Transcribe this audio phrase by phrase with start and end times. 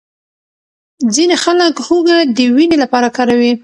[1.13, 3.51] ځینې خلک هوږه د وینې لپاره کاروي.